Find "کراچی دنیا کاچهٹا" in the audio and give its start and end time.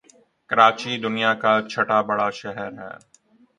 0.49-1.97